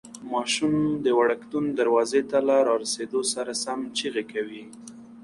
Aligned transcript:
ماشوم 0.31 0.75
د 1.05 1.07
وړکتون 1.19 1.65
دروازې 1.79 2.21
ته 2.29 2.37
له 2.47 2.55
رارسېدو 2.69 3.21
سره 3.33 3.51
سم 3.63 3.79
چیغې 3.97 4.23
کوي. 4.33 4.63